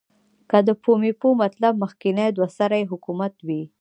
که 0.49 0.57
د 0.67 0.69
پومپیو 0.83 1.39
مطلب 1.43 1.73
مخکنی 1.83 2.27
دوه 2.35 2.49
سری 2.57 2.83
حکومت 2.91 3.33
وي. 3.47 3.61